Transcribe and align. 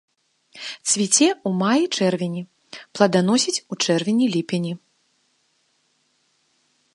Цвіце 0.91 1.25
ў 1.33 1.49
маі-чэрвені, 1.61 2.41
пладаносіць 2.99 3.55
у 3.75 3.79
чэрвені-ліпені. 3.85 4.75